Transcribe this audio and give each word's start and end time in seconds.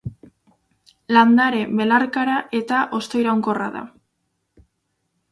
Landare 1.15 1.59
belarkara 1.81 2.37
eta 2.59 2.79
hostoiraunkorra 2.99 3.67
da. 3.77 3.83